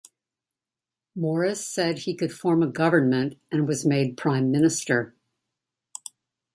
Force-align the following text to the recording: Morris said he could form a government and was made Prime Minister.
Morris 1.15 1.67
said 1.67 1.99
he 1.99 2.15
could 2.15 2.33
form 2.33 2.63
a 2.63 2.67
government 2.67 3.39
and 3.51 3.67
was 3.67 3.85
made 3.85 4.17
Prime 4.17 4.49
Minister. 4.49 5.13